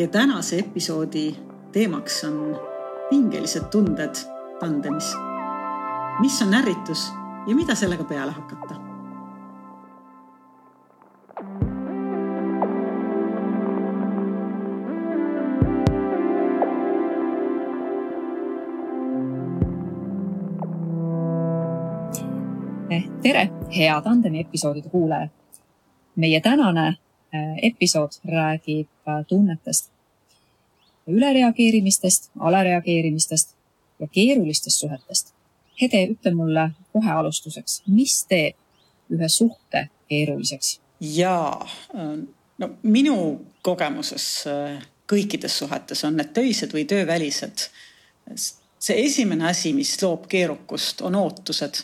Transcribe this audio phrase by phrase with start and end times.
[0.00, 1.36] meie tänase episoodi
[1.72, 2.60] teemaks on
[3.10, 4.14] pingelised tunded
[4.60, 5.16] tandemis.
[6.20, 7.12] mis on ärritus
[7.46, 8.74] ja mida sellega peale hakata?
[23.22, 25.28] Tere, hea tandemi episoodide kuulaja.
[26.16, 26.96] meie tänane
[27.62, 29.90] episood räägib äh, tunnetest,
[31.06, 33.54] ülereageerimistest, alareageerimistest
[34.00, 35.34] ja keerulistest suhetest.
[35.80, 38.56] Hede, ütle mulle kohe alustuseks, mis teeb
[39.10, 40.78] ühe suhte keeruliseks?
[41.00, 41.68] jaa,
[42.58, 43.16] no minu
[43.62, 47.68] kogemuses äh, kõikides suhetes on need töised või töövälised.
[48.78, 51.82] see esimene asi, mis loob keerukust, on ootused.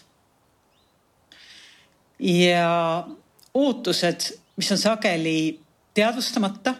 [2.19, 3.08] ja
[3.55, 5.60] ootused mis on sageli
[5.95, 6.74] teadvustamata.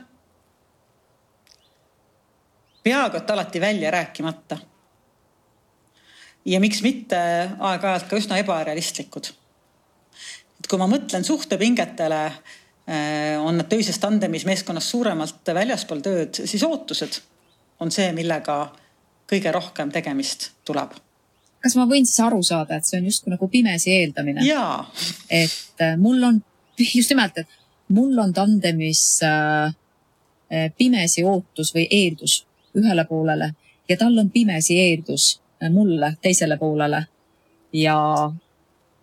[2.83, 4.59] peaaegu et alati välja rääkimata.
[6.45, 7.19] ja miks mitte
[7.59, 9.33] aeg-ajalt ka üsna ebarealistlikud.
[10.59, 16.63] et kui ma mõtlen suhtepingetele, eh, on nad töises tandemis meeskonnas suuremalt väljaspool tööd, siis
[16.63, 17.21] ootused
[17.81, 18.73] on see, millega
[19.27, 20.95] kõige rohkem tegemist tuleb
[21.67, 24.45] kas ma võin siis aru saada, et see on justkui nagu pimesi eeldamine?
[25.31, 26.43] et eh, mul on
[26.79, 27.49] just nimelt, et
[27.89, 29.75] mul on tandemis äh,
[30.53, 33.53] äh, pimesi ootus või eeldus ühele poolele
[33.89, 37.07] ja tal on pimesi eeldus äh, mulle teisele poolele.
[37.73, 38.33] ja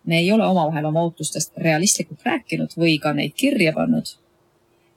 [0.04, 4.06] me ei ole omavahel oma ootustest realistlikult rääkinud või ka neid kirja pannud.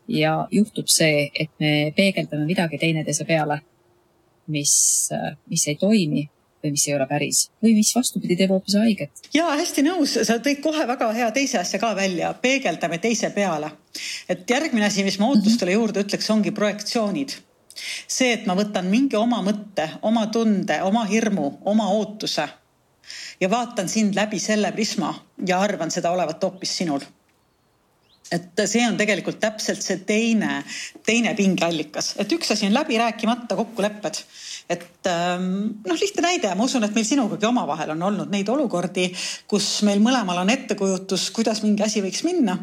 [0.08, 3.62] ja juhtub see, et me peegeldame midagi teineteise peale,
[4.48, 5.10] mis,
[5.50, 6.30] mis ei toimi
[6.64, 9.28] või mis ei ole päris või mis vastupidi teeb hoopis haiget.
[9.34, 13.72] ja hästi nõus, sa tõid kohe väga hea teise asja ka välja, peegeldame teise peale.
[14.30, 15.80] et järgmine asi, mis ma ootustele mhm.
[15.80, 17.36] juurde ütleks, ongi projektsioonid.
[18.08, 22.48] see, et ma võtan mingi oma mõtte, oma tunde, oma hirmu, oma ootuse
[23.40, 25.14] ja vaatan sind läbi selle prisma
[25.48, 27.06] ja arvan seda olevat hoopis sinul
[28.32, 30.62] et see on tegelikult täpselt see teine,
[31.06, 34.24] teine pingeallikas, et üks asi on läbi rääkimata kokkulepped.
[34.70, 39.08] et ähm, noh, lihtne näide, ma usun, et meil sinugagi omavahel on olnud neid olukordi,
[39.48, 42.58] kus meil mõlemal on ettekujutus, kuidas mingi asi võiks minna.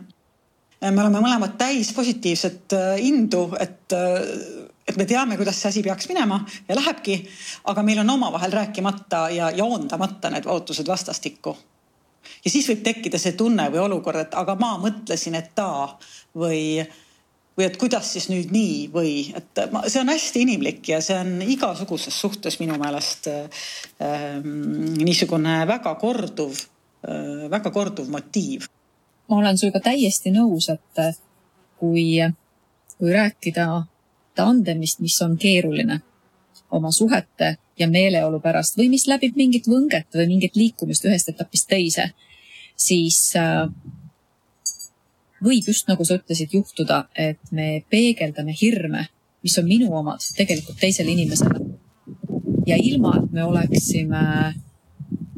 [0.85, 5.83] me oleme mõlemad täis positiivset äh, indu, et äh, et me teame, kuidas see asi
[5.83, 7.23] peaks minema ja lähebki,
[7.73, 11.57] aga meil on omavahel rääkimata ja joondamata need ootused vastastikku
[12.45, 15.97] ja siis võib tekkida see tunne või olukord, et aga ma mõtlesin, et ta
[16.37, 16.85] või,
[17.57, 21.19] või et kuidas siis nüüd nii või et ma, see on hästi inimlik ja see
[21.19, 23.67] on igasuguses suhtes minu meelest äh,
[24.45, 28.69] niisugune väga korduv äh,, väga korduv motiiv.
[29.29, 31.05] ma olen sinuga täiesti nõus, et
[31.81, 32.21] kui,
[32.99, 33.69] kui rääkida
[34.35, 36.01] tandemist, mis on keeruline
[36.75, 41.69] oma suhete ja meeleolu pärast või mis läbib mingit võnget või mingit liikumist ühest etapist
[41.71, 42.11] teise,
[42.77, 43.67] siis äh,
[45.45, 49.09] võib just nagu sa ütlesid, juhtuda, et me peegeldame hirme,
[49.45, 51.61] mis on minu omad, tegelikult teisele inimesele.
[52.67, 54.23] ja ilma, et me oleksime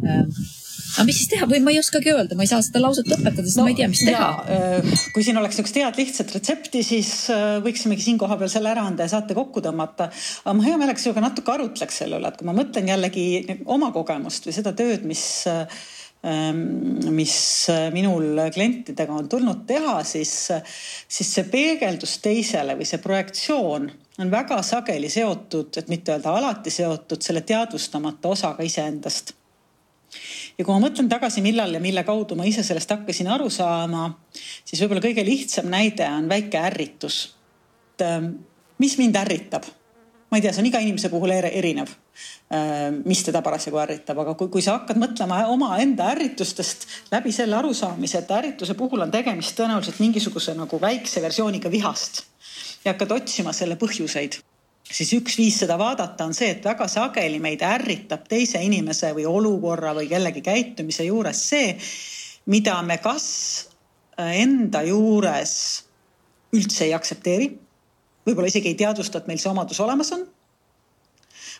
[0.06, 0.46] äh,
[0.96, 3.44] aga mis siis teha või ma ei oskagi öelda, ma ei saa seda lauset lõpetada,
[3.44, 4.28] sest no, ma ei tea, mis teha.
[4.52, 8.86] Äh, kui siin oleks niisugust head lihtsat retsepti, siis äh, võiksimegi siin kohapeal selle ära
[8.88, 10.08] anda ja saate kokku tõmmata.
[10.44, 13.26] aga ma hea meelega sinuga natuke arutleks selle üle, et kui ma mõtlen jällegi
[13.64, 16.64] oma kogemust või seda tööd, mis ähm,
[17.12, 17.36] mis
[17.94, 20.32] minul klientidega on tulnud teha, siis,
[21.06, 26.72] siis see peegeldus teisele või see projektsioon on väga sageli seotud, et mitte öelda alati
[26.72, 29.34] seotud selle teadvustamata osaga iseendast
[30.56, 34.08] ja kui ma mõtlen tagasi, millal ja mille kaudu ma ise sellest hakkasin aru saama,
[34.64, 37.34] siis võib-olla kõige lihtsam näide on väike ärritus.
[37.96, 38.32] et ähm,
[38.78, 39.68] mis mind ärritab?
[40.30, 41.92] ma ei tea, see on iga inimese puhul erinev,
[42.52, 47.56] ähm, mis teda parasjagu ärritab, aga kui, kui sa hakkad mõtlema omaenda ärritustest läbi selle
[47.60, 52.24] arusaamise, et ärrituse puhul on tegemist tõenäoliselt mingisuguse nagu väikse versiooniga vihast
[52.84, 54.40] ja hakkad otsima selle põhjuseid
[54.92, 59.26] siis üks viis seda vaadata on see, et väga sageli meid ärritab teise inimese või
[59.28, 61.74] olukorra või kellegi käitumise juures see,
[62.52, 63.26] mida me kas
[64.18, 65.54] äh, enda juures
[66.56, 67.50] üldse ei aktsepteeri,
[68.26, 70.26] võib-olla isegi ei teadvusta, et meil see omadus olemas on.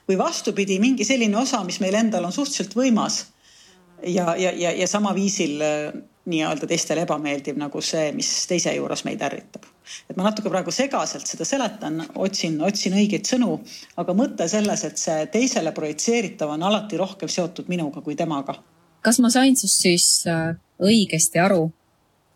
[0.06, 3.24] või vastupidi, mingi selline osa, mis meil endal on suhteliselt võimas
[4.02, 5.96] ja, ja, ja, ja sama viisil äh,
[6.30, 9.66] nii-öelda teistele ebameeldiv nagu see, mis teise juures meid ärritab.
[10.10, 13.58] Et ma natuke praegu segaselt seda seletan, otsin, otsin õigeid sõnu,
[14.00, 18.58] aga mõte selles, et see teisele projitseeritav on alati rohkem seotud minuga kui temaga.
[19.02, 21.70] kas ma sain sinust siis äh, õigesti aru,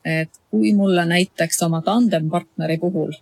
[0.05, 3.12] et kui mulle näiteks oma tandempartneri puhul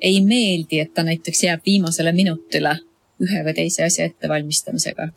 [0.00, 2.78] ei meeldi, et ta näiteks jääb viimasele minutile
[3.20, 5.10] ühe või teise asja ettevalmistamisega,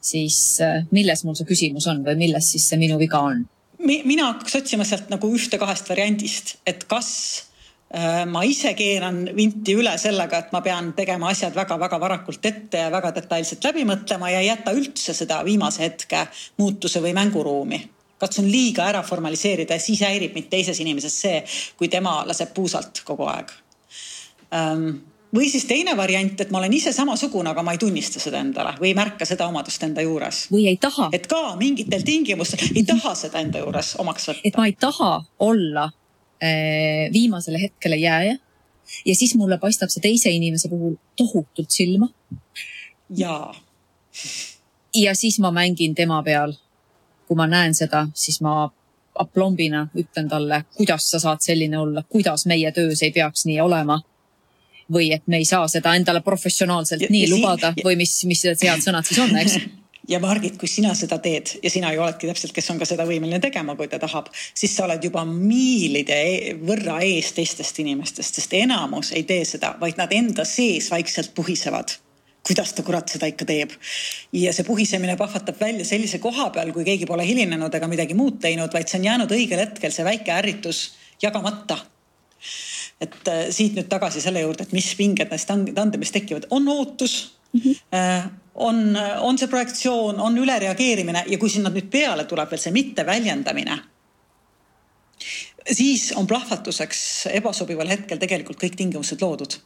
[0.00, 3.44] siis äh, milles mul see küsimus on või milles siis see minu viga on?
[3.78, 7.10] Mina hakkaks otsima sealt nagu ühte-kahest variandist, et kas
[7.94, 12.84] äh, ma ise keeran vinti üle sellega, et ma pean tegema asjad väga-väga varakult ette
[12.84, 16.26] ja väga detailselt läbi mõtlema ja ei jäta üldse seda viimase hetke
[16.58, 17.82] muutuse või mänguruumi.
[18.16, 21.42] Katsun liiga ära formaliseerida ja siis häirib mind teises inimeses see,
[21.76, 23.52] kui tema laseb puusalt kogu aeg
[25.34, 28.74] või siis teine variant, et ma olen ise samasugune, aga ma ei tunnista seda endale
[28.80, 30.46] või ei märka seda omadust enda juures.
[30.52, 31.08] või ei taha.
[31.12, 34.44] et ka mingitel tingimustel ei taha seda enda juures omaks võtta.
[34.44, 38.36] et ma ei taha olla äh, viimasele hetkele jääja
[39.04, 42.08] ja siis mulle paistab see teise inimese puhul tohutult silma.
[43.10, 43.54] jaa.
[44.94, 46.54] ja siis ma mängin tema peal.
[47.26, 48.70] kui ma näen seda, siis ma
[49.14, 54.00] aplombina ütlen talle, kuidas sa saad selline olla, kuidas meie töös ei peaks nii olema
[54.92, 58.14] või et me ei saa seda endale professionaalselt ja, nii ja lubada ja, või mis,
[58.28, 59.58] mis head sõnad siis on, eks.
[60.06, 63.02] Ja Margit, kui sina seda teed ja sina ju oledki täpselt, kes on ka seda
[63.08, 68.38] võimeline tegema, kui ta tahab, siis sa oled juba miilide e-, võrra ees teistest inimestest,
[68.38, 71.96] sest enamus ei tee seda, vaid nad enda sees vaikselt puhisevad.
[72.46, 73.74] Kuidas ta kurat seda ikka teeb.
[74.30, 78.38] ja see puhisemine pahvatab välja sellise koha peal, kui keegi pole hilinenud ega midagi muud
[78.46, 80.84] teinud, vaid see on jäänud õigel hetkel see väike ärritus
[81.18, 81.80] jagamata
[83.00, 87.16] et äh, siit nüüd tagasi selle juurde, et mis pinged neist tandemis tekivad, on ootus
[87.52, 87.60] mm.
[87.60, 88.30] -hmm.
[88.54, 93.78] on, on see projektsioon, on ülereageerimine ja kui sinna nüüd peale tuleb veel see mitteväljendamine,
[95.72, 99.58] siis on plahvatuseks ebasobival hetkel tegelikult kõik tingimused loodud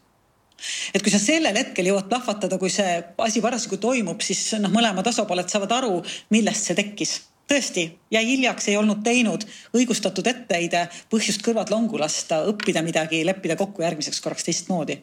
[0.94, 5.06] et kui sa sellel hetkel jõuad plahvatada, kui see asi parasjagu toimub, siis noh, mõlemad
[5.06, 6.02] osapooled saavad aru,
[6.34, 7.14] millest see tekkis
[7.50, 9.44] tõesti jäi hiljaks, ei olnud teinud,
[9.76, 15.00] õigustatud etteheide, põhjust kõrvad longu lasta, õppida midagi, leppida kokku järgmiseks korraks teistmoodi.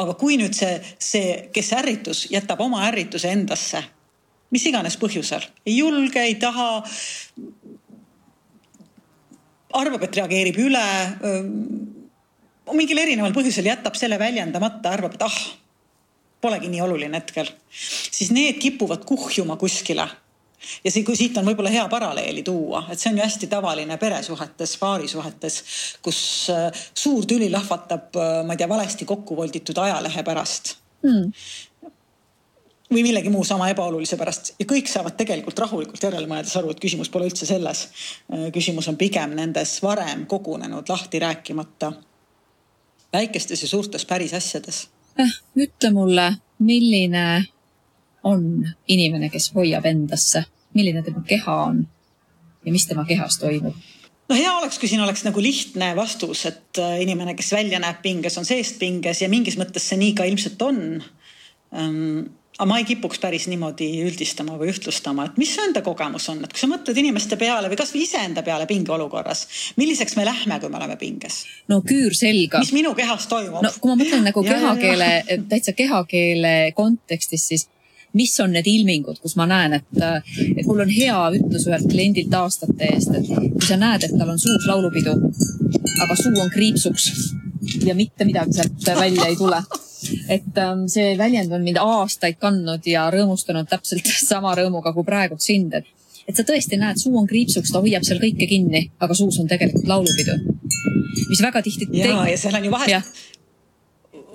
[0.00, 3.82] aga kui nüüd see, see, kes ärritus, jätab oma ärrituse endasse,
[4.52, 6.70] mis iganes põhjusel, ei julge, ei taha,
[9.82, 10.86] arvab, et reageerib üle,
[12.72, 15.38] mingil erineval põhjusel jätab selle väljendamata, arvab, et ah,
[16.42, 20.08] polegi nii oluline hetkel, siis need kipuvad kuhjuma kuskile
[20.84, 23.98] ja see, kui siit on võib-olla hea paralleeli tuua, et see on ju hästi tavaline
[24.00, 25.58] peresuhetes, paarisuhetes,
[26.04, 26.20] kus
[26.52, 30.76] äh, suur tüli lahvatab, äh, ma ei tea, valesti kokku volditud ajalehe pärast
[31.06, 31.90] mm.
[32.92, 36.82] või millegi muu sama ebaolulise pärast ja kõik saavad tegelikult rahulikult järele mõeldes aru, et
[36.82, 37.88] küsimus pole üldse selles.
[38.32, 41.92] Äh, küsimus on pigem nendes varem kogunenud lahti rääkimata
[43.12, 44.86] väikestes ja suurtes päris asjades
[45.18, 45.34] eh,.
[45.56, 47.26] ütle mulle, milline
[48.28, 48.44] on
[48.88, 51.82] inimene, kes hoiab endasse, milline tema keha on
[52.64, 53.74] ja mis tema kehas toimub?
[54.28, 58.00] no hea oleks, kui siin oleks nagu lihtne vastus, et äh, inimene, kes välja näeb
[58.04, 62.22] pinges, on seest pinges ja mingis mõttes see nii ka ilmselt on um,
[62.58, 66.42] aga ma ei kipuks päris niimoodi üldistama või ühtlustama, et mis su enda kogemus on,
[66.44, 69.46] et kui sa mõtled inimeste peale või kasvõi iseenda peale pingeolukorras,
[69.80, 71.42] milliseks me lähme, kui me oleme pinges?
[71.72, 72.60] no küür selga.
[72.62, 73.64] mis minu kehas toimub?
[73.64, 75.12] no kui ma mõtlen nagu kehakeele,
[75.50, 77.68] täitsa kehakeele kontekstis, siis
[78.18, 80.02] mis on need ilmingud, kus ma näen, et,
[80.56, 84.34] et mul on hea ütlus ühelt kliendilt aastate eest, et kui sa näed, et tal
[84.34, 85.14] on suus laulupidu,
[86.04, 87.08] aga suu on kriipsuks
[87.86, 89.62] ja mitte midagi sealt välja ei tule.
[90.28, 95.38] et ähm, see väljend on mind aastaid kandnud ja rõõmustanud täpselt sama rõõmuga kui praegu
[95.38, 95.86] sind, et
[96.28, 99.48] et sa tõesti näed, suu on kriipsuks, ta hoiab seal kõike kinni, aga suus on
[99.50, 100.36] tegelikult laulupidu.
[101.28, 101.88] mis väga tihti.
[101.98, 103.22] ja, ja seal on ju vahest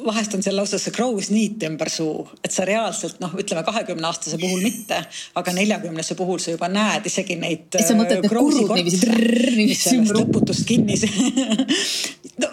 [0.06, 4.08] vahest on seal lausa see crow's niit ümber suu, et sa reaalselt noh, ütleme kahekümne
[4.10, 5.00] aastase puhul mitte,
[5.40, 7.68] aga neljakümnese puhul sa juba näed isegi neid.
[7.74, 9.10] sa mõtled need kurud niiviisi.
[9.58, 10.98] mis sellest lõputust kinni
[12.44, 12.52] no,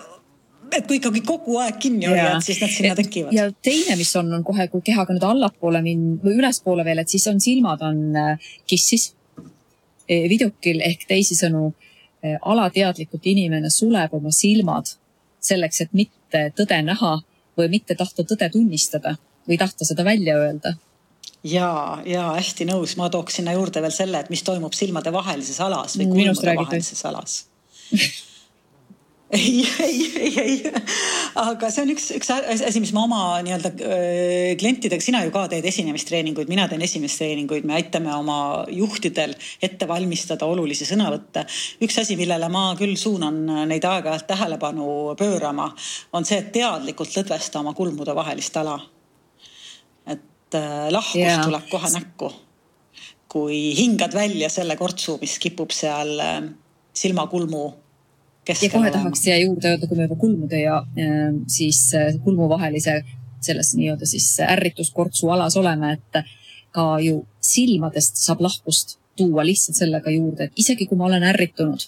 [0.79, 3.35] et kui ikkagi kogu aeg kinni hoiad, siis nad sinna tekivad.
[3.37, 7.13] ja teine, mis on, on kohe, kui kehaga nüüd allapoole minna või ülespoole veel, et
[7.13, 9.13] siis on silmad on äh, kissis
[10.09, 14.97] e, vidukil ehk teisisõnu e, alateadlikult inimene suleb oma silmad
[15.45, 17.19] selleks, et mitte tõde näha
[17.59, 19.17] või mitte tahta tõde tunnistada
[19.49, 20.75] või tahta seda välja öelda.
[21.45, 25.61] Ja, ja hästi nõus, ma tooks sinna juurde veel selle, et mis toimub silmade vahelises
[25.61, 27.43] alas või kulmude vahelises alas
[29.35, 30.73] ei, ei, ei, ei,
[31.41, 35.47] aga see on üks, üks asi, mis ma oma nii-öelda äh, klientidega, sina ju ka
[35.51, 38.39] teed esinemistreeninguid, mina teen esinemistreeninguid, me aitame oma
[38.71, 41.45] juhtidel ette valmistada olulisi sõnavõtte.
[41.85, 44.89] üks asi, millele ma küll suunan neid aeg-ajalt tähelepanu
[45.19, 45.71] pöörama,
[46.15, 48.79] on see, et teadlikult lõdvesta oma kulmude vahelist ala.
[50.07, 51.43] et äh, lahkus yeah.
[51.43, 52.35] tuleb kohe näkku,
[53.35, 56.45] kui hingad välja selle kortsu, mis kipub seal äh,
[56.95, 57.73] silmakulmu
[58.49, 63.03] ja kohe tahaks siia juurde öelda, kui me juba kulmude ja äh, siis äh, kulmuvahelise
[63.45, 66.25] selles nii-öelda siis ärrituskortsu alas oleme, et
[66.75, 71.87] ka ju silmadest saab lahkust tuua lihtsalt sellega juurde, et isegi kui ma olen ärritunud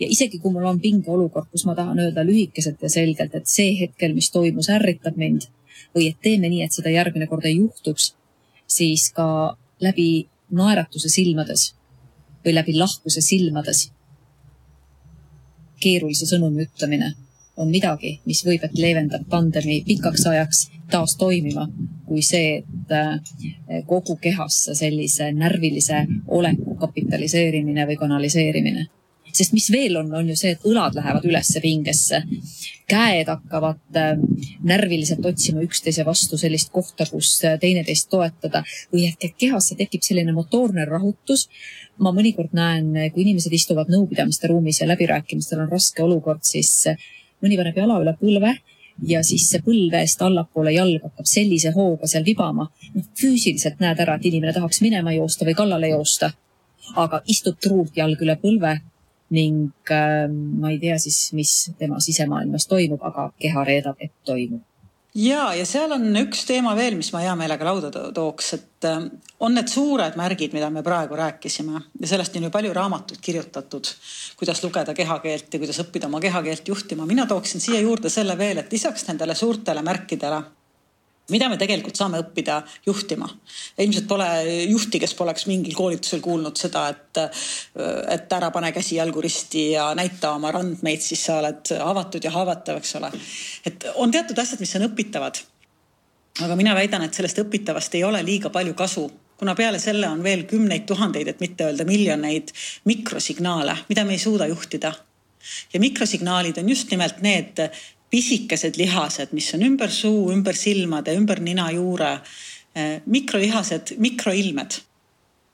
[0.00, 3.74] ja isegi kui mul on pingeolukord, kus ma tahan öelda lühikeselt ja selgelt, et see
[3.80, 5.48] hetkel, mis toimus, ärritab mind
[5.96, 8.12] või et teeme nii, et seda järgmine kord ei juhtuks,
[8.66, 9.26] siis ka
[9.82, 11.72] läbi naeratuse silmades
[12.44, 13.90] või läbi lahkuse silmades
[15.82, 17.12] keerulise sõnumi ütlemine
[17.60, 21.66] on midagi, mis võib, et leevendab tandemi pikaks ajaks taas toimima,
[22.08, 28.88] kui see, et äh, kogu kehasse sellise närvilise oleku kapitaliseerimine või kanaliseerimine
[29.32, 32.22] sest mis veel on, on ju see, et õlad lähevad ülesse pingesse.
[32.92, 34.18] käed hakkavad äh,
[34.68, 40.32] närviliselt otsima üksteise vastu sellist kohta, kus äh, teineteist toetada või et kehasse tekib selline
[40.32, 41.48] motoorne rahutus.
[41.98, 46.96] ma mõnikord näen, kui inimesed istuvad nõupidamiste ruumis ja läbirääkimistel on raske olukord, siis äh,
[47.42, 48.56] mõni paneb jala üle põlve
[49.08, 52.68] ja siis see põlvest allapoole jalg hakkab sellise hooga seal vibama.
[52.94, 56.32] noh, füüsiliselt näed ära, et inimene tahaks minema joosta või kallale joosta
[56.98, 58.76] aga istub truult jalg üle põlve
[59.32, 64.62] ning äh, ma ei tea siis, mis tema sisemaailmas toimub, aga keha reedab, et toimub
[65.14, 69.04] ja, ja seal on üks teema veel, mis ma hea meelega lauda tooks, et äh,
[69.44, 73.92] on need suured märgid, mida me praegu rääkisime ja sellest on ju palju raamatuid kirjutatud,
[74.40, 77.06] kuidas lugeda kehakeelt ja kuidas õppida oma kehakeelt juhtima.
[77.06, 80.42] mina tooksin siia juurde selle veel, et lisaks nendele suurtele märkidele
[81.32, 83.28] mida me tegelikult saame õppida juhtima.
[83.78, 84.28] ilmselt pole
[84.68, 87.22] juhti, kes poleks mingil koolitusel kuulnud seda, et,
[88.14, 92.34] et ära pane käsi jalgu risti ja näita oma randmeid, siis sa oled avatud ja
[92.34, 93.10] haavatav, eks ole.
[93.66, 95.42] et on teatud asjad, mis on õpitavad.
[96.44, 99.10] aga mina väidan, et sellest õpitavast ei ole liiga palju kasu
[99.42, 102.52] kuna peale selle on veel kümneid tuhandeid, et mitte öelda miljoneid
[102.86, 104.92] mikrosignaale, mida me ei suuda juhtida.
[105.72, 107.58] ja mikrosignaalid on just nimelt need
[108.12, 112.14] pisikesed lihased, mis on ümber suu, ümber silmade, ümber ninajuure,
[112.76, 114.80] eh, mikrolihased, mikroilmed.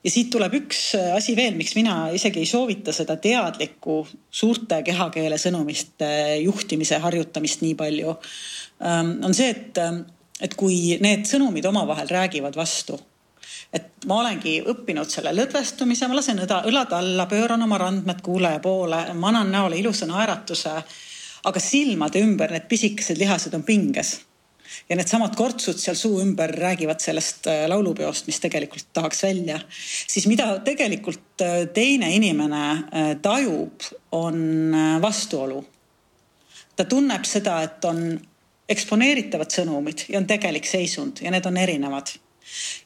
[0.04, 3.96] ja siit tuleb üks eh, asi veel, miks mina isegi ei soovita seda teadlikku
[4.30, 6.08] suurte kehakeele sõnumiste
[6.44, 8.14] juhtimise harjutamist nii palju.
[8.78, 9.78] Ähm, on see, et,
[10.40, 12.98] et kui need sõnumid omavahel räägivad vastu
[13.74, 18.62] et ma olengi õppinud selle lõdvestumise, ma lasen õda, õlad alla, pööran oma randmed kuulaja
[18.64, 20.78] poole, ma annan näole ilusa naeratuse
[21.44, 24.20] aga silmade ümber need pisikesed lihased on pinges.
[24.88, 29.60] ja needsamad kortsud seal suu ümber räägivad sellest äh, laulupeost, mis tegelikult tahaks välja.
[30.06, 35.64] siis mida tegelikult äh, teine inimene äh, tajub, on vastuolu.
[36.76, 38.20] ta tunneb seda, et on
[38.68, 42.12] eksponeeritavad sõnumid ja on tegelik seisund ja need on erinevad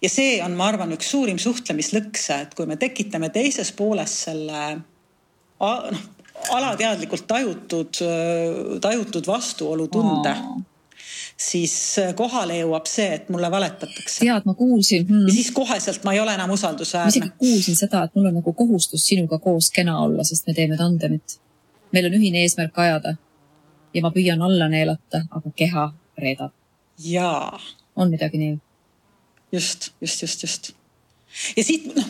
[0.03, 4.63] ja see on, ma arvan, üks suurim suhtlemislõkse, et kui me tekitame teises pooles selle
[5.63, 6.03] noh,
[6.51, 8.03] alateadlikult tajutud,
[8.81, 10.61] tajutud vastuolutunde oh
[11.43, 11.75] siis
[12.17, 14.21] kohale jõuab see, et mulle valetatakse.
[14.23, 15.29] tead, ma kuulsin hmm..
[15.29, 17.09] ja siis koheselt ma ei ole enam usaldusväärne.
[17.09, 20.55] ma isegi kuulsin seda, et mul on nagu kohustus sinuga koos kena olla, sest me
[20.55, 21.39] teeme tandemit.
[21.93, 23.17] meil on ühine eesmärk ajada.
[23.95, 26.55] ja ma püüan alla neelata, aga keha reedab.
[26.99, 27.61] jaa.
[27.97, 28.59] on midagi nii?
[29.53, 30.73] just, just, just, just
[31.57, 32.09] ja siit noh,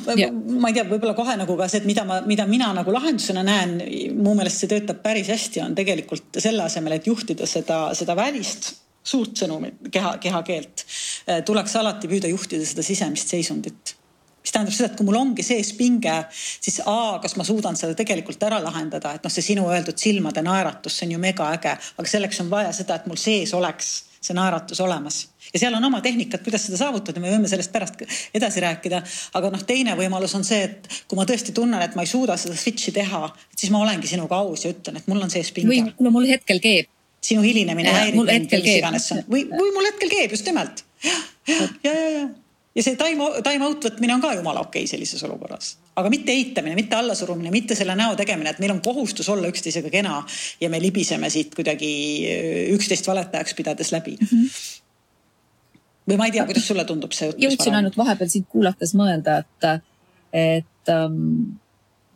[0.61, 3.45] ma ei tea, võib-olla kohe nagu ka see, et mida ma, mida mina nagu lahendusena
[3.47, 3.79] näen,
[4.19, 8.73] mu meelest see töötab päris hästi, on tegelikult selle asemel, et juhtida seda, seda välist
[9.03, 10.85] suurt sõnumit, keha, kehakeelt,
[11.27, 13.97] eh, tuleks alati püüda juhtida seda sisemist seisundit.
[14.43, 17.95] Mis tähendab seda, et kui mul ongi sees pinge, siis A, kas ma suudan seda
[17.99, 22.11] tegelikult ära lahendada, et noh, see sinu öeldud silmade naeratus, see on ju megaäge, aga
[22.11, 26.01] selleks on vaja seda, et mul sees oleks see naeratus olemas ja seal on oma
[26.01, 29.03] tehnikad, kuidas seda saavutada, me võime sellest pärast edasi rääkida.
[29.39, 32.37] aga noh, teine võimalus on see, et kui ma tõesti tunnen, et ma ei suuda
[32.41, 33.25] seda switch'i teha,
[33.57, 35.73] siis ma olengi sinuga aus ja ütlen, et mul on sees pinge.
[35.73, 36.91] või kuule, mul hetkel keeb.
[37.23, 40.85] sinu hilinemine häirib mind mis iganes see on või, või mul hetkel keeb just nimelt.
[41.05, 41.19] ja,
[41.85, 42.29] ja, ja, ja
[42.75, 46.33] ja see time, time out võtmine on ka jumala okei okay sellises olukorras, aga mitte
[46.33, 50.21] eitamine, mitte allasurumine, mitte selle näo tegemine, et meil on kohustus olla üksteisega kena
[50.61, 51.93] ja me libiseme siit kuidagi
[52.77, 54.17] üksteist valetajaks pidades läbi.
[54.21, 54.31] Mm.
[54.31, 54.81] -hmm
[56.09, 59.67] või ma ei tea, kuidas sulle tundub see jõudsin ainult vahepeal sind kuulates mõelda, et,
[60.35, 61.61] et ähm,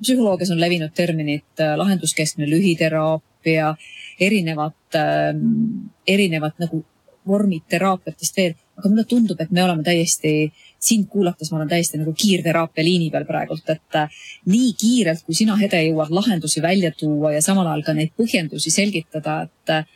[0.01, 3.75] psühholoogias on levinud terminid äh, lahenduskeskne lühiteraapia,
[4.21, 6.83] erinevad ähm,, erinevad nagu
[7.27, 10.51] vormid teraapiatest veel, aga mulle tundub, et me oleme täiesti,
[10.87, 15.37] sind kuulates ma olen täiesti nagu kiirteraapia liini peal praegult, et äh, nii kiirelt, kui
[15.39, 19.89] sina, Hede, jõuad lahendusi välja tuua ja samal ajal ka neid põhjendusi selgitada, et äh,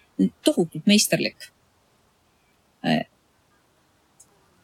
[0.47, 1.51] tohutult meisterlik
[2.87, 3.05] äh,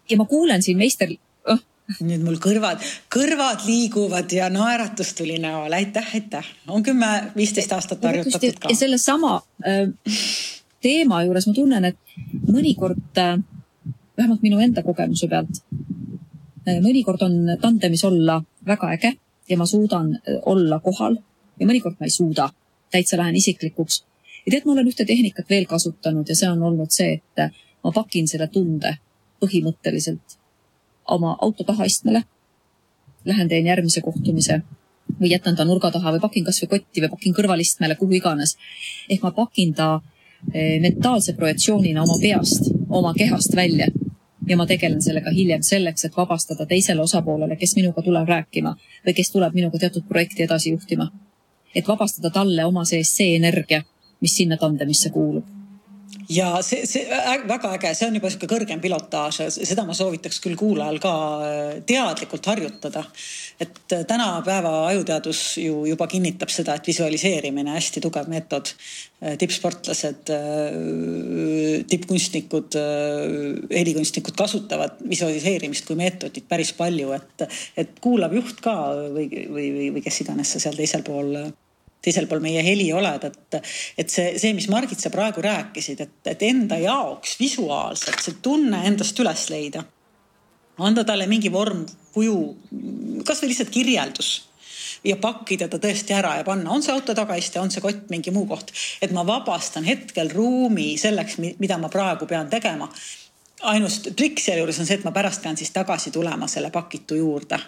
[0.09, 1.13] ja ma kuulen siin meister,
[1.53, 1.61] oh,
[2.01, 2.81] nüüd mul kõrvad,
[3.13, 6.49] kõrvad liiguvad ja naeratus tuli näole, aitäh, aitäh.
[6.69, 8.73] on kümme-viisteist aastat harjutatud ka.
[8.73, 9.41] ja sellesama
[10.87, 12.17] teema juures ma tunnen, et
[12.49, 13.37] mõnikord äh,
[14.17, 15.63] vähemalt minu enda kogemuse pealt
[16.69, 16.81] äh,.
[16.83, 19.13] mõnikord on tandemis olla väga äge
[19.49, 21.19] ja ma suudan äh, olla kohal
[21.61, 22.51] ja mõnikord ma ei suuda.
[22.91, 24.05] täitsa lähen isiklikuks.
[24.47, 27.53] ja tead, ma olen ühte tehnikat veel kasutanud ja see on olnud see, et äh,
[27.85, 28.97] ma pakin selle tunde
[29.43, 30.39] põhimõtteliselt
[31.07, 32.23] oma auto tahaistmele.
[33.25, 34.63] Lähen teen järgmise kohtumise
[35.21, 38.57] või jätan ta nurga taha või pakin kasvõi kotti või pakin kõrvalistmele, kuhu iganes.
[39.09, 40.01] ehk ma pakin ta
[40.81, 43.87] mentaalse projektsioonina oma peast, oma kehast välja
[44.47, 48.76] ja ma tegelen sellega hiljem selleks, et vabastada teisele osapoolele, kes minuga tuleb rääkima
[49.07, 51.11] või kes tuleb minuga teatud projekti edasi juhtima.
[51.75, 53.83] et vabastada talle oma sees see energia,
[54.21, 55.45] mis sinna tandemisse kuulub
[56.29, 57.07] ja see, see
[57.49, 61.12] väga äge, see on juba sihuke kõrgem pilotaaž, seda ma soovitaks küll kuulajal ka
[61.47, 63.05] äh, teadlikult harjutada.
[63.61, 68.73] Et äh, tänapäeva ajuteadus ju juba kinnitab seda, et visualiseerimine hästi tugev meetod.
[69.23, 70.33] Äh, tippsportlased,
[71.89, 72.77] tippkunstnikud,
[73.73, 77.47] helikunstnikud kasutavad visualiseerimist kui meetodit päris palju, et,
[77.81, 78.77] et kuulab juht ka
[79.15, 81.33] või, või, või, või kes iganes sa seal teisel pool
[82.07, 83.59] teisel pool meie heli oled, et,
[83.99, 88.85] et see, see, mis Margit, sa praegu rääkisid, et, et enda jaoks visuaalselt see tunne
[88.87, 89.83] endast üles leida.
[90.78, 92.37] Anda talle mingi vorm, kuju,
[93.26, 94.33] kasvõi lihtsalt kirjeldus.
[95.06, 98.33] Ja pakkida ta tõesti ära ja panna, on see auto tagaiste, on see kott, mingi
[98.35, 102.88] muu koht, et ma vabastan hetkel ruumi selleks, mida ma praegu pean tegema.
[103.62, 107.59] ainus trikk sealjuures on see, et ma pärast pean siis tagasi tulema selle pakitu juurde.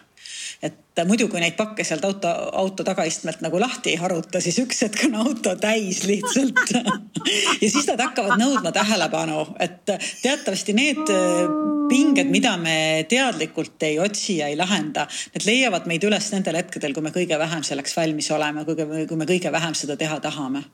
[0.63, 0.75] Et
[1.09, 5.05] muidu, kui neid pakke sealt auto, auto tagaistmelt nagu lahti ei haruta, siis üks hetk
[5.09, 6.65] on auto täis lihtsalt.
[7.59, 9.83] Ja siis nad hakkavad nõudma tähelepanu, et
[10.23, 11.11] teatavasti need
[11.91, 16.95] pinged, mida me teadlikult ei otsi ja ei lahenda, need leiavad meid üles nendel hetkedel,
[16.97, 20.65] kui me kõige vähem selleks valmis oleme, kui me kõige vähem seda teha tahame.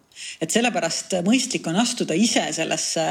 [0.42, 3.06] Et sellepärast mõistlik on astuda ise sellesse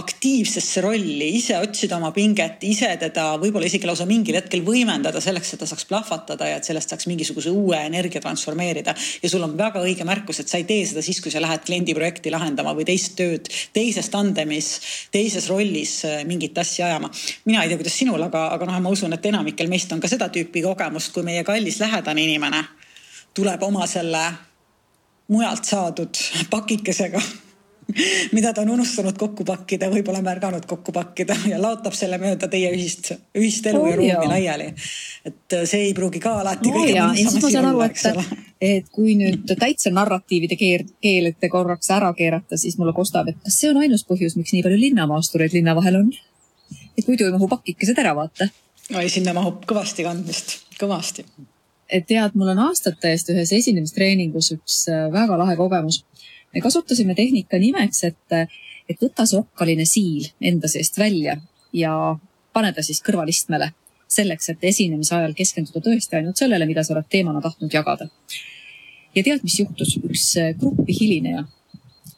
[0.00, 5.52] aktiivsesse rolli, ise otsida oma pinget, ise teda võib-olla isegi lausa mingil hetkel võimendada selleks,
[5.52, 8.94] et ta saaks plahvatada ja et sellest saaks mingisuguse uue energia transformeerida.
[9.22, 11.64] ja sul on väga õige märkus, et sa ei tee seda siis, kui sa lähed
[11.66, 14.70] kliendiprojekti lahendama või teist tööd teises tandemis,
[15.12, 17.10] teises rollis äh, mingit asja ajama.
[17.44, 20.08] mina ei tea, kuidas sinul, aga, aga noh, ma usun, et enamikel meist on ka
[20.08, 22.64] seda tüüpi kogemust, kui meie kallis lähedane inimene
[23.34, 24.24] tuleb oma selle
[25.30, 26.18] mujalt saadud
[26.50, 27.22] pakikesega
[28.36, 32.70] mida ta on unustanud kokku pakkida, võib-olla märganud kokku pakkida ja laotab selle mööda teie
[32.74, 34.70] ühist, ühist elu oh, ja ruumi laiali.
[35.28, 38.24] et see ei pruugi ka alati oh, kõige mõnusam asi olla, eks ole.
[38.70, 43.60] et kui nüüd täitsa narratiivide keer, keelete korraks ära keerata, siis mulle kostab, et kas
[43.60, 46.10] see on ainus põhjus, miks nii palju linnamaastureid linna vahel on?
[46.98, 48.50] et muidu ei mahu pakikesed ära, vaata.
[48.94, 51.26] oi, sinna mahub kõvasti kandmist, kõvasti
[52.06, 56.04] tead, mul on aastate eest ühes esinemistreeningus üks äh, väga lahe kogemus.
[56.54, 58.36] Me kasutasime tehnika nimeks, et,
[58.88, 61.36] et võta see okkaline siil enda seest välja
[61.72, 61.94] ja
[62.52, 63.70] pane ta siis kõrvalistmele
[64.10, 68.08] selleks, et esinemise ajal keskenduda tõesti ainult sellele, mida sa oled teemana tahtnud jagada.
[69.14, 69.96] ja tead, mis juhtus?
[70.02, 71.44] üks äh, grupi hilineja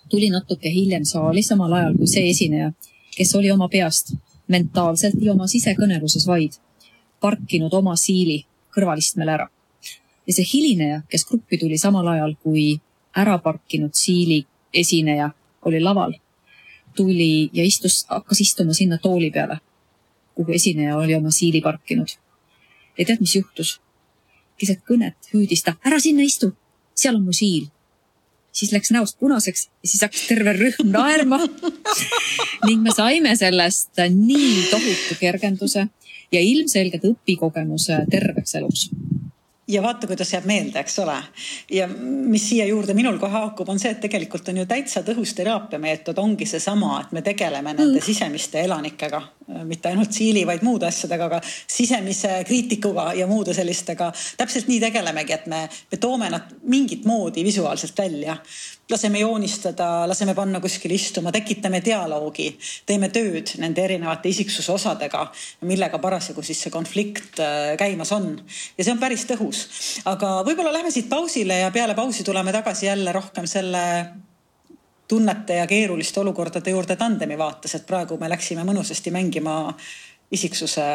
[0.09, 2.73] tuli natuke hiljem saali, samal ajal kui see esineja,
[3.17, 4.15] kes oli oma peast
[4.49, 6.59] mentaalselt ja oma sisekõneluses vaid
[7.21, 8.43] parkinud oma siili
[8.75, 9.49] kõrvalistmele ära
[10.27, 12.81] ja see hilineja, kes gruppi tuli samal ajal, kui
[13.17, 14.45] ära parkinud siili
[14.75, 15.31] esineja
[15.69, 16.15] oli laval,
[16.97, 19.59] tuli ja istus, hakkas istuma sinna tooli peale,
[20.35, 22.09] kuhu esineja oli oma siili parkinud.
[22.99, 23.81] ja tead, mis juhtus?
[24.59, 26.53] keset kõnet hüüdis ta, ära sinna istu,
[26.95, 27.69] seal on mu siil.
[28.53, 31.39] siis läks näost punaseks ja siis hakkas terve rühm naerma
[32.69, 35.87] ning me saime sellest nii tohutu kergenduse
[36.33, 38.91] ja ilmselgelt õpikogemuse terveks eluks
[39.73, 41.17] ja vaata, kuidas jääb meelde, eks ole.
[41.71, 45.35] ja mis siia juurde minul kohe haakub, on see, et tegelikult on ju täitsa tõhus
[45.39, 48.05] teraapiameetod, ongi seesama, et me tegeleme nende mm.
[48.05, 49.23] sisemiste elanikega,
[49.69, 54.13] mitte ainult siili, vaid muude asjadega, aga sisemise kriitikuga ja muude sellistega.
[54.37, 58.37] täpselt nii tegelemegi, et me, me toome nad mingit moodi visuaalselt välja
[58.93, 62.49] laseme joonistada, laseme panna kuskile istuma, tekitame dialoogi,
[62.87, 65.25] teeme tööd nende erinevate isiksuse osadega,
[65.69, 68.35] millega parasjagu siis see konflikt äh, käimas on.
[68.79, 69.65] ja see on päris tõhus.
[70.05, 73.83] aga võib-olla lähme siit pausile ja peale pausi tuleme tagasi jälle rohkem selle
[75.09, 79.75] tunnete ja keeruliste olukordade juurde tandemi vaates, et praegu me läksime mõnusasti mängima
[80.33, 80.87] isiksuse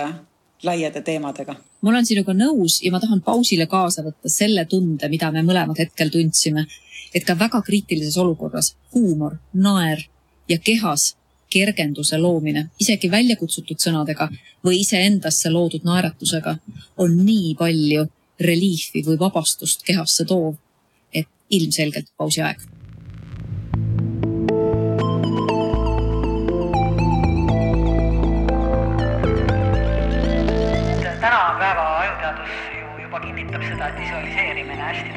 [0.64, 1.56] laiade teemadega.
[1.82, 5.78] ma olen sinuga nõus ja ma tahan pausile kaasa võtta selle tunde, mida me mõlemad
[5.78, 6.66] hetkel tundsime
[7.14, 10.04] et ka väga kriitilises olukorras huumor, naer
[10.50, 11.16] ja kehas
[11.50, 14.30] kergenduse loomine, isegi välja kutsutud sõnadega
[14.66, 16.58] või iseendasse loodud naeratusega,
[16.98, 18.08] on nii palju
[18.40, 20.58] reliifi või vabastust kehasse toov,
[21.14, 22.60] et ilmselgelt pausi aeg.
[31.18, 35.17] Tänapäeva ajuteadus ju juba kinnitab seda, et visualiseerimine hästi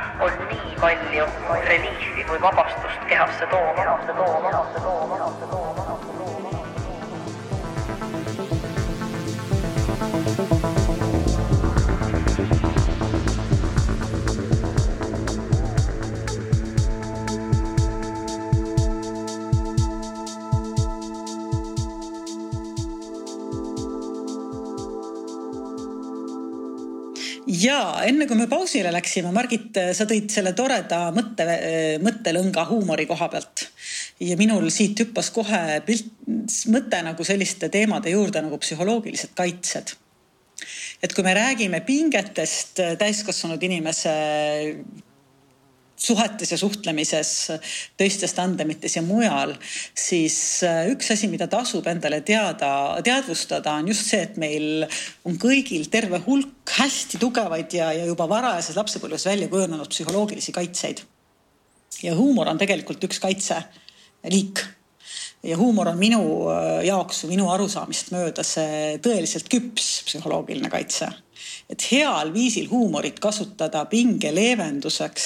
[0.21, 1.25] on nii palju
[1.67, 3.85] reliifi või vabastust kehasse tooma.
[27.61, 31.45] Ja enne kui me pausile läksime, Margit, sa tõid selle toreda mõtte,
[32.03, 33.67] mõttelõnga huumori koha pealt.
[34.19, 36.11] ja minul siit hüppas kohe pilt,
[36.71, 39.95] mõte nagu selliste teemade juurde nagu psühholoogilised kaitsed.
[41.01, 44.11] et kui me räägime pingetest täiskasvanud inimese
[46.01, 47.31] suhetes ja suhtlemises,
[47.97, 49.53] teistes tandemites ja mujal,
[49.97, 50.35] siis
[50.65, 52.71] äh, üks asi, mida tasub endale teada,
[53.05, 54.87] teadvustada, on just see, et meil
[55.27, 61.05] on kõigil terve hulk hästi tugevaid ja, ja juba varajases lapsepõlves välja kujunenud psühholoogilisi kaitseid.
[62.01, 64.63] ja huumor on tegelikult üks kaitseliik
[65.43, 71.11] ja huumor on minu äh, jaoks minu arusaamist mööda see tõeliselt küps psühholoogiline kaitse
[71.71, 75.25] et heal viisil huumorit kasutada pinge leevenduseks,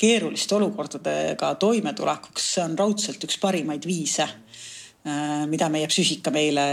[0.00, 6.64] keeruliste olukordadega toimetulekuks, see on raudselt üks parimaid viise äh, mida meie psüühika meile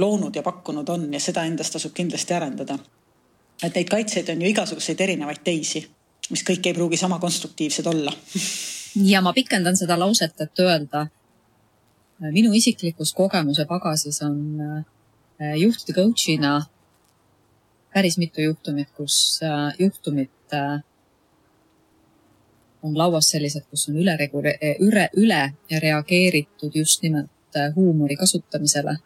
[0.00, 2.78] loonud ja pakkunud on ja seda endas tasub kindlasti arendada.
[3.62, 5.84] et neid kaitseid on ju igasuguseid erinevaid teisi,
[6.30, 8.12] mis kõik ei pruugi sama konstruktiivsed olla
[9.12, 11.06] ja ma pikendan seda lauset, et öelda,
[12.30, 16.60] minu isiklikus kogemuse pagasis on äh, juhtide coach'ina
[17.94, 20.80] päris mitu juhtumit, kus äh, juhtumid äh,
[22.82, 24.16] on lauas sellised, kus on üle,
[24.80, 28.98] üle, üle reageeritud just nimelt äh, huumori kasutamisele.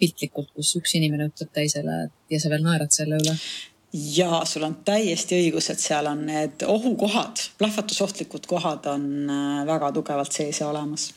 [0.00, 1.96] piltlikult, kus üks inimene ütleb teisele
[2.32, 3.34] ja sa veel naerad selle üle
[4.16, 9.04] ja sul on täiesti õigus, et seal on need ohukohad, plahvatusohtlikud kohad on
[9.68, 11.10] väga tugevalt sees ja olemas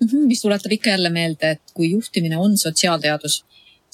[0.00, 0.08] mm.
[0.08, 3.44] -hmm, mis tuletab ikka jälle meelde, et kui juhtimine on sotsiaalteadus,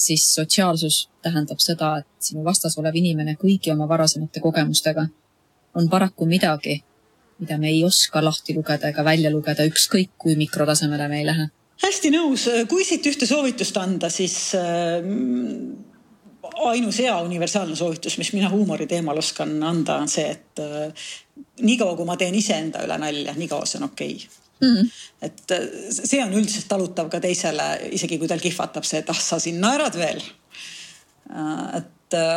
[0.02, 5.06] siis sotsiaalsus tähendab seda, et sinu vastas olev inimene kõigi oma varasemate kogemustega
[5.78, 6.82] on paraku midagi,
[7.40, 11.48] mida me ei oska lahti lugeda ega välja lugeda, ükskõik kui mikrotasemele me ei lähe.
[11.82, 15.00] hästi nõus, kui siit ühte soovitust anda, siis äh,
[16.68, 21.08] ainus hea universaalne soovitus, mis mina huumori teemal oskan anda, on see, et äh,
[21.62, 24.90] niikaua kui ma teen iseenda üle nalja, niikaua see on okei okay mm.
[25.22, 29.18] et äh, see on üldiselt talutav ka teisele, isegi kui tal kihvatab see, et ah,
[29.18, 30.22] sa siin naerad veel.
[31.32, 32.28] Äh, et äh,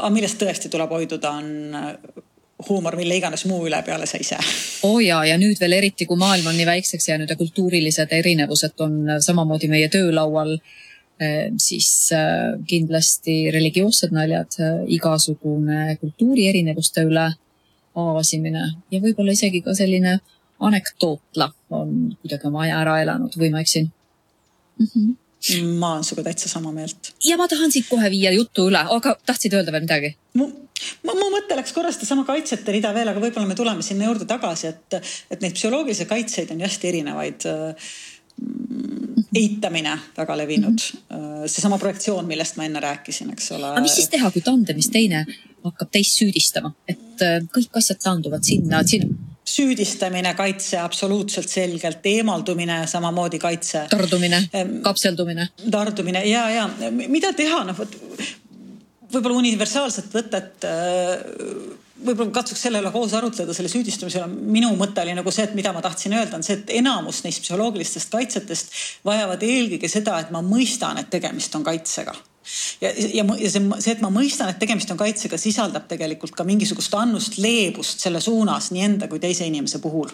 [0.00, 2.24] aga millest tõesti tuleb hoiduda, on
[2.68, 4.38] huumor mille iganes muu üle peale sa ise.
[4.86, 8.12] oo oh ja, ja nüüd veel eriti, kui maailm on nii väikseks jäänud ja kultuurilised
[8.14, 10.56] erinevused on samamoodi meie töölaual,
[11.62, 11.88] siis
[12.66, 14.56] kindlasti religioossed naljad,
[14.90, 17.28] igasugune kultuuri erinevuste üle
[17.94, 20.16] aasimine ja võib-olla isegi ka selline
[20.68, 24.88] anekdootla on kuidagi oma aja ära elanud või ma eksin mm?
[24.88, 25.12] -hmm
[25.62, 27.12] ma olen sinuga täitsa sama meelt.
[27.24, 30.14] ja ma tahan siit kohe viia jutu üle, aga tahtsid öelda veel midagi?
[30.40, 30.48] mu,
[31.04, 34.72] mu mõte läks korra sedasama kaitsete rida veel, aga võib-olla me tuleme sinna juurde tagasi,
[34.72, 34.98] et,
[35.30, 42.24] et neid psühholoogilisi kaitseid on hästi erinevaid mm, eitamine väga levinud mm -hmm., seesama projektsioon,
[42.26, 43.68] millest ma enne rääkisin, eks ole.
[43.68, 45.26] aga mis siis teha, kui tandemis teine
[45.64, 52.84] hakkab teist süüdistama, et äh, kõik asjad taanduvad sinna, sinna süüdistamine, kaitse absoluutselt selgelt, eemaldumine
[52.90, 53.86] samamoodi kaitse.
[53.90, 54.42] tardumine,
[54.82, 55.48] kapseldumine.
[55.70, 57.94] tardumine ja, ja mida teha, noh vot
[59.14, 61.24] võib-olla universaalset võtet äh,
[62.04, 64.28] võib-olla katsuks selle üle koos arutleda, selle süüdistamise üle.
[64.58, 67.44] minu mõte oli nagu see, et mida ma tahtsin öelda, on see, et enamus neist
[67.44, 72.16] psühholoogilistest kaitsetest vajavad eelkõige seda, et ma mõistan, et tegemist on kaitsega
[72.80, 76.46] ja, ja, ja see, see, et ma mõistan, et tegemist on kaitsega, sisaldab tegelikult ka
[76.46, 80.12] mingisugust annust leebust selle suunas nii enda kui teise inimese puhul.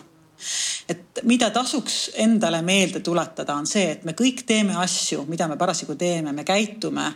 [0.88, 5.58] Et mida tasuks endale meelde tuletada, on see, et me kõik teeme asju, mida me
[5.60, 7.10] parasjagu teeme, me käitume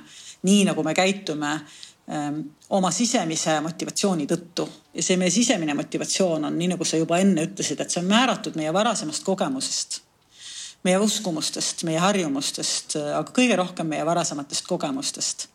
[0.45, 1.53] nii, nagu me käitume
[2.13, 2.41] ähm,
[2.77, 4.69] oma sisemise motivatsiooni tõttu.
[4.95, 8.11] ja see meie sisemine motivatsioon on, nii nagu sa juba enne ütlesid, et see on
[8.11, 10.01] määratud meie varasemast kogemusest,
[10.85, 15.49] meie uskumustest, meie harjumustest, aga kõige rohkem meie varasematest kogemustest.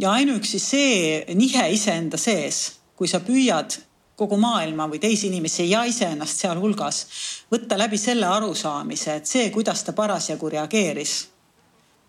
[0.00, 3.78] ja ainuüksi see nihe iseenda sees, kui sa püüad
[4.16, 7.06] kogu maailma või teisi inimesi ja iseennast sealhulgas
[7.52, 11.16] võtta läbi selle arusaamise, et see, kuidas ta parasjagu reageeris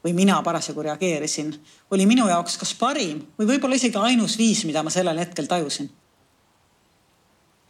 [0.03, 1.51] või mina parasjagu reageerisin,
[1.91, 5.89] oli minu jaoks kas parim või võib-olla isegi ainus viis, mida ma sellel hetkel tajusin.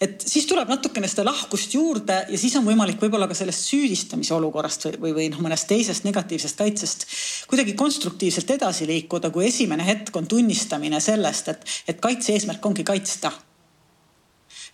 [0.02, 4.36] Et siis tuleb natukene seda lahkust juurde ja siis on võimalik võib-olla ka sellest süüdistamise
[4.38, 7.08] olukorrast või, või, või noh, mõnest teisest negatiivsest kaitsest
[7.50, 12.86] kuidagi konstruktiivselt edasi liikuda, kui esimene hetk on tunnistamine sellest, et, et kaitse eesmärk ongi
[12.88, 13.34] kaitsta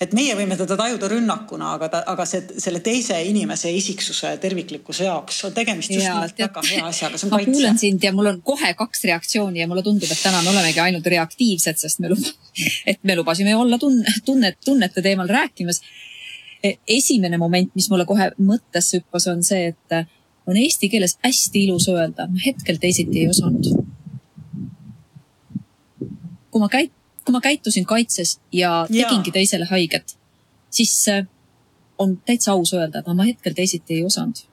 [0.01, 5.07] et meie võime teda tajuda rünnakuna, aga ta, aga see, selle teise inimese isiksuse terviklikkuse
[5.07, 7.51] jaoks on tegemist just nimelt väga hea asjaga, see on kaitse.
[7.51, 10.53] ma kuulan sind ja mul on kohe kaks reaktsiooni ja mulle tundub, et täna me
[10.53, 12.31] olemegi ainult reaktiivsed, sest me lub-,
[12.89, 15.81] et me lubasime olla tunne, tunnet, tunnete teemal rääkimas.
[16.63, 19.97] E, esimene moment, mis mulle kohe mõttesse hüppas, on see, et
[20.47, 23.71] on eesti keeles hästi ilus öelda, ma hetkel teisiti ei osanud.
[26.53, 29.39] kui ma käit-, kui ma käitusin kaitses ja tegingi ja.
[29.39, 30.17] teisele haiget,
[30.69, 30.95] siis
[31.97, 34.43] on täitsa aus öelda, et ma hetkel teisiti ei osanud.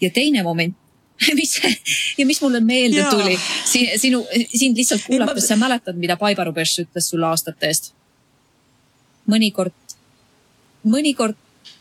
[0.00, 0.76] ja teine moment,
[1.40, 1.56] mis
[2.18, 3.10] ja mis mulle meelde ja.
[3.10, 3.38] tuli
[3.96, 7.92] sinu, sind lihtsalt kuulates, sa mäletad, mida Baibaru Beš ütles sulle aastate eest?
[9.28, 9.74] mõnikord,
[10.86, 11.36] mõnikord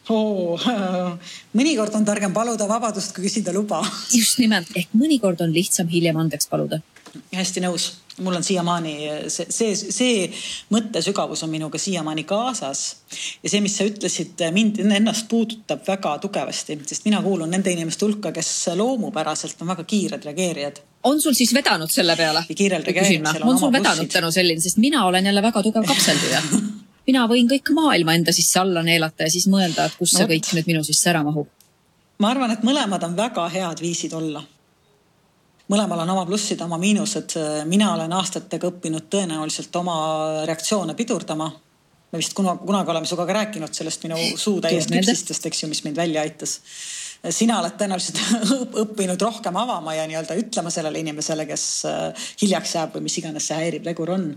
[0.09, 0.65] oh,.
[1.59, 3.83] mõnikord on targem paluda vabadust, kui küsida luba.
[4.11, 6.81] just nimelt, ehk mõnikord on lihtsam hiljem andeks paluda.
[7.35, 8.93] hästi nõus mul on siiamaani
[9.29, 10.29] see, see, see
[10.73, 12.83] mõttesügavus on minuga siiamaani kaasas.
[13.43, 18.05] ja see, mis sa ütlesid, mind ennast puudutab väga tugevasti, sest mina kuulun nende inimeste
[18.05, 20.81] hulka, kes loomupäraselt on väga kiired reageerijad.
[21.03, 22.43] on sul siis vedanud selle peale?
[23.43, 26.41] on sul vedanud tänu selline, sest mina olen jälle väga tugev kapselduja
[27.07, 30.29] mina võin kõik maailma enda sisse alla neelata ja siis mõelda, et kus no, see
[30.33, 31.47] kõik nüüd minu sisse ära mahub.
[32.19, 34.43] ma arvan, et mõlemad on väga head viisid olla
[35.71, 37.37] mõlemal on oma plussid, oma miinused.
[37.69, 39.97] mina olen aastatega õppinud tõenäoliselt oma
[40.47, 41.51] reaktsioone pidurdama.
[42.11, 45.69] me vist kunagi, kunagi oleme sinuga ka rääkinud sellest minu suu täiesti lüpsistest, eks ju,
[45.69, 46.59] mis mind välja aitas.
[47.29, 48.21] sina oled tõenäoliselt
[48.83, 53.47] õppinud rohkem avama ja nii-öelda ütlema sellele inimesele, kes äh, hiljaks jääb või mis iganes
[53.47, 54.31] see häiriv tegur on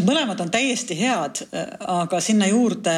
[0.00, 1.42] mõlemad on täiesti head,
[1.84, 2.94] aga sinna juurde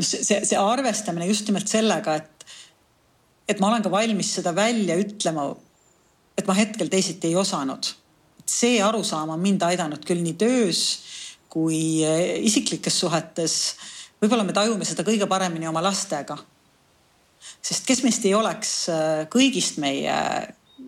[0.00, 2.29] see, see arvestamine just nimelt sellega, et
[3.50, 5.50] et ma olen ka valmis seda välja ütlema.
[6.38, 7.86] et ma hetkel teisiti ei osanud.
[8.46, 10.80] see arusaam on mind aidanud küll nii töös
[11.50, 13.56] kui eh, isiklikes suhetes.
[14.22, 16.38] võib-olla me tajume seda kõige paremini oma lastega.
[17.62, 20.16] sest kes meist ei oleks eh, kõigist meie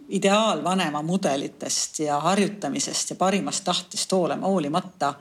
[0.08, 5.14] ideaalvanema mudelitest ja harjutamisest ja parimast tahtest hoolema, hoolimata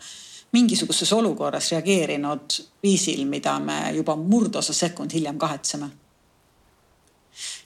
[0.51, 5.89] mingisuguses olukorras reageerinud viisil, mida me juba murdosa sekund hiljem kahetseme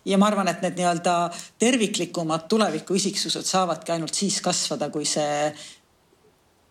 [0.05, 1.15] ja ma arvan, et need nii-öelda
[1.59, 5.49] terviklikumad tulevikuisiksused saavadki ainult siis kasvada, kui see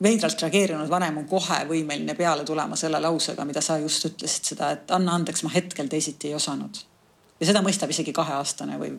[0.02, 4.70] veidralt reageerinud vanem on kohe võimeline peale tulema selle lausega, mida sa just ütlesid seda,
[4.74, 6.82] et anna andeks, ma hetkel teisiti ei osanud.
[7.40, 8.94] ja seda mõistab isegi kaheaastane või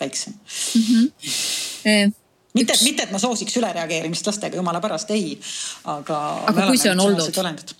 [0.00, 0.82] väiksem mm.
[0.82, 2.12] -hmm.
[2.54, 5.38] Mitte üks..., mitte, et ma soosiks ülereageerimist lastega, jumala pärast, ei,
[5.84, 6.18] aga.
[6.50, 7.74] aga kui see on olnud?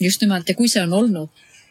[0.00, 1.28] just nimelt ja kui see on olnud,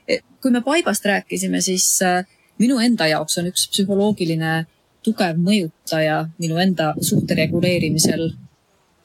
[0.08, 2.26] eh, kui me paibast rääkisime, siis äh,
[2.60, 4.66] minu enda jaoks on üks psühholoogiline
[5.06, 8.30] tugev mõjutaja minu enda suhte reguleerimisel,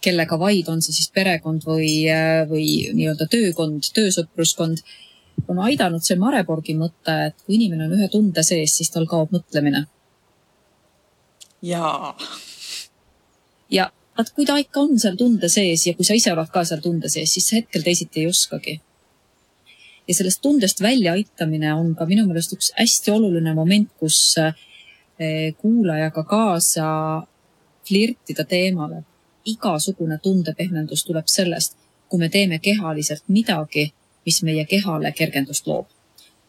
[0.03, 1.93] kellega vaid, on see siis perekond või,
[2.51, 4.83] või nii-öelda töökond, töösõpruskond,
[5.49, 9.33] on aidanud see Mareborgi mõte, et kui inimene on ühe tunde sees, siis tal kaob
[9.35, 9.87] mõtlemine.
[11.63, 12.17] jaa.
[13.71, 16.65] ja vaat kui ta ikka on seal tunde sees ja kui sa ise oled ka
[16.67, 18.81] seal tunde sees, siis hetkel teisiti ei oskagi
[20.09, 26.25] ja sellest tundest väljaaitamine on ka minu meelest üks hästi oluline moment, kus eh, kuulajaga
[26.25, 26.87] kaasa
[27.89, 29.03] flirtida teemale.
[29.45, 31.73] igasugune tundepehmendus tuleb sellest,
[32.09, 33.89] kui me teeme kehaliselt midagi,
[34.27, 35.87] mis meie kehale kergendust loob.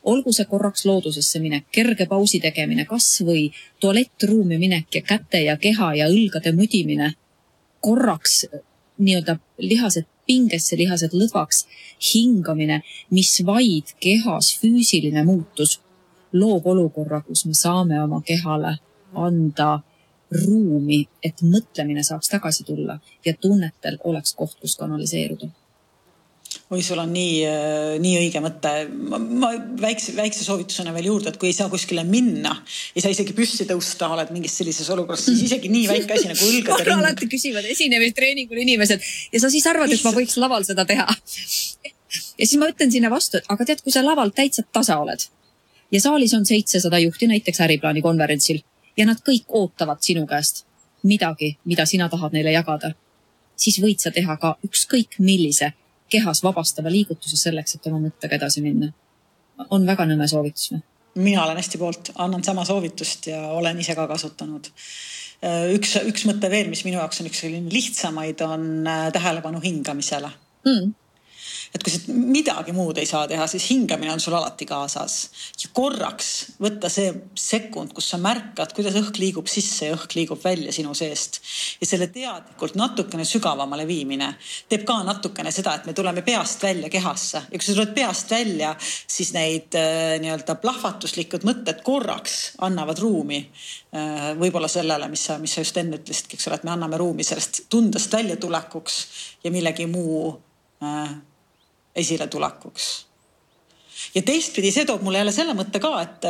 [0.04, 5.96] olgu see korraks loodusesse minek, kerge pausi tegemine, kasvõi tualettruumi minek ja käte ja keha
[5.96, 7.14] ja õlgade mudimine.
[7.80, 8.46] korraks
[8.98, 11.66] nii-öelda lihased pingesse, lihased lõdvaks,
[12.14, 15.80] hingamine, mis vaid kehas füüsiline muutus
[16.34, 18.78] loob olukorra, kus me saame oma kehale
[19.14, 19.82] anda
[20.34, 25.52] ruumi, et mõtlemine saaks tagasi tulla ja tunnetel oleks koht, kus kanaliseeruda
[26.74, 28.72] oi, sul on nii, äh, nii õige mõte.
[28.90, 32.56] ma väikse, väikse soovitusena veel juurde, et kui ei saa kuskile minna,
[32.96, 36.50] ei saa isegi püsti tõusta, oled mingis sellises olukorras, siis isegi nii väike asi nagu
[36.50, 37.04] õlgade ring.
[37.04, 41.08] alati küsivad esinemistreeningul inimesed ja sa siis arvad, et ma võiks laval seda teha.
[41.14, 45.28] ja siis ma ütlen sinna vastu, et aga tead, kui sa laval täitsa tasa oled
[45.94, 48.64] ja saalis on seitsesada juhti näiteks äriplaani konverentsil
[48.98, 50.66] ja nad kõik ootavad sinu käest
[51.04, 52.94] midagi, mida sina tahad neile jagada,
[53.60, 55.74] siis võid sa teha ka ükskõik millise
[56.14, 58.92] kehas vabastava liigutuse selleks, et oma mõttega edasi minna.
[59.70, 60.82] on väga nõme soovitus või?
[61.24, 64.72] mina olen hästi poolt, annan sama soovitust ja olen ise ka kasutanud.
[65.76, 70.32] üks, üks mõte veel, mis minu jaoks on üks selline lihtsamaid, on äh, tähelepanu hingamisele
[70.66, 70.92] mm
[71.74, 75.16] et kui sa midagi muud ei saa teha, siis hingamine on sul alati kaasas.
[75.58, 76.30] ja korraks
[76.62, 77.10] võtta see
[77.40, 81.42] sekund, kus sa märkad, kuidas õhk liigub sisse ja õhk liigub välja sinu seest.
[81.82, 84.36] ja selle teadlikult natukene sügavamale viimine
[84.70, 88.32] teeb ka natukene seda, et me tuleme peast välja kehasse ja kui sa tuled peast
[88.32, 88.76] välja,
[89.08, 95.58] siis neid äh, nii-öelda plahvatuslikud mõtted korraks annavad ruumi äh, võib-olla sellele, mis sa, mis
[95.58, 99.04] sa just enne ütlesidki, eks ole, et me anname ruumi sellest tundest väljatulekuks
[99.44, 100.36] ja millegi muu
[100.84, 101.14] äh,
[101.96, 102.92] esiletulekuks.
[104.16, 106.30] ja teistpidi, see toob mulle jälle selle mõtte ka, et,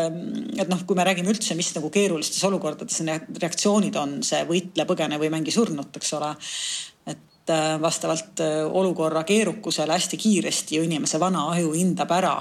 [0.60, 4.88] et noh, kui me räägime üldse, mis nagu keerulistes olukordades need reaktsioonid on, see võitle,
[4.90, 6.34] põgene või mängi surnut, eks ole.
[7.08, 12.38] et äh, vastavalt äh, olukorra keerukusele hästi kiiresti ju inimese vana aju hindab ära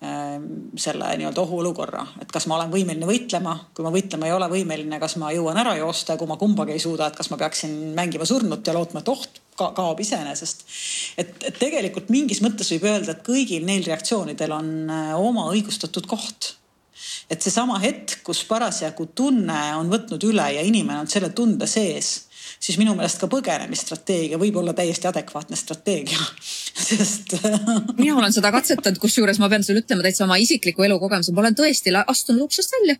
[0.00, 4.98] selle nii-öelda ohuolukorra, et kas ma olen võimeline võitlema, kui ma võitlema ei ole võimeline,
[5.00, 7.72] kas ma jõuan ära joosta ja kui ma kumbagi ei suuda, et kas ma peaksin
[7.96, 10.66] mängima surnut ja lootma, et oht ka kaob iseenesest.
[11.18, 16.10] et, et tegelikult mingis mõttes võib öelda, et kõigil neil reaktsioonidel on äh, oma õigustatud
[16.10, 16.56] koht.
[17.30, 22.26] Et seesama hetk, kus parasjagu tunne on võtnud üle ja inimene on selle tunde sees
[22.64, 26.20] siis minu meelest ka põgenemisstrateegia võib olla täiesti adekvaatne strateegia
[26.88, 27.36] sest
[27.98, 31.58] mina olen seda katsetanud, kusjuures ma pean sulle ütlema täitsa oma isikliku elukogemuse, ma olen
[31.58, 32.96] tõesti astunud uksest välja.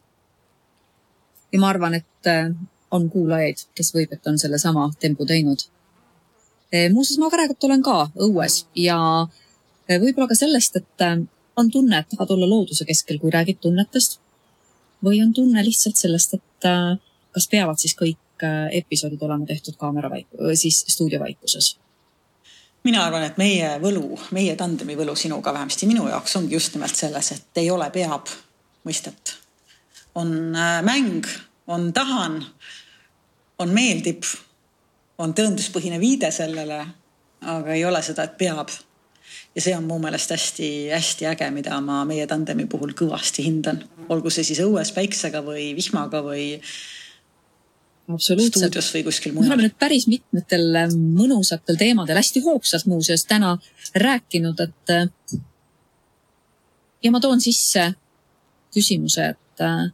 [1.53, 2.51] ja ma arvan, et äh,
[2.95, 5.65] on kuulajaid, kes võib, et on sellesama tembu teinud.
[6.75, 7.97] Äh, muuseas, ma praegult olen ka
[8.27, 11.09] õues ja äh, võib-olla ka sellest, et
[11.57, 14.21] on tunne, et tahad olla looduse keskel, kui räägid tunnetest.
[15.05, 16.67] või on tunne lihtsalt sellest, et
[17.35, 18.17] kas peavad siis kõik
[18.73, 21.77] episoodid olema tehtud kaamera vaik-, siis stuudiovaikuses?
[22.85, 26.97] mina arvan, et meie võlu, meie tandemi võlu sinuga, vähemasti minu jaoks ongi just nimelt
[26.97, 28.29] selles, et ei ole peab
[28.85, 29.39] mõistet.
[30.15, 31.27] on äh, mäng,
[31.67, 32.45] on tahan,
[33.59, 34.25] on meeldib,
[35.19, 36.81] on tõenduspõhine viide sellele,
[37.41, 38.69] aga ei ole seda, et peab.
[39.55, 44.31] ja see on mu meelest hästi-hästi äge, mida ma meie tandemi puhul kõvasti hindan, olgu
[44.31, 46.61] see siis õues päiksega või vihmaga või.
[48.19, 49.49] Stuudios või kuskil mujal.
[49.49, 53.57] me oleme nüüd päris mitmetel äh, mõnusatel teemadel, hästi hoogsalt muuseas täna
[53.97, 55.39] rääkinud, et äh,
[57.05, 57.93] ja ma toon sisse
[58.75, 59.87] küsimuse, et äh,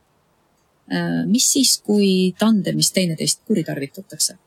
[1.31, 4.39] mis siis, kui tandemis teineteist kuritarvitatakse?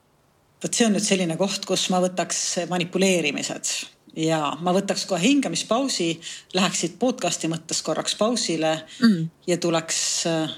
[0.63, 3.71] vot see on nüüd selline koht, kus ma võtaks manipuleerimised
[4.19, 6.09] ja ma võtaks kohe hingamispausi,
[6.55, 9.23] läheksid podcast'i mõttes korraks pausile mm.
[9.47, 9.97] ja tuleks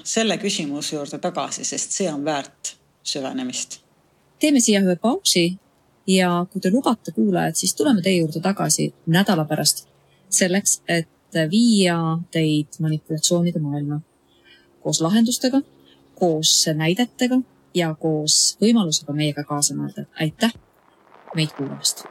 [0.06, 3.80] selle küsimuse juurde tagasi, sest see on väärt süvenemist.
[4.40, 5.58] teeme siia ühe pausi
[6.06, 9.86] ja kui te lubate, kuulajad, siis tuleme teie juurde tagasi nädala pärast
[10.30, 11.98] selleks, et viia
[12.30, 14.00] teid manipulatsioonide maailma
[14.82, 15.60] koos lahendustega,
[16.14, 17.40] koos näidetega
[17.74, 20.06] ja koos võimalusega meiega kaasa mõelda.
[20.20, 20.54] aitäh
[21.34, 22.06] meid kuulamast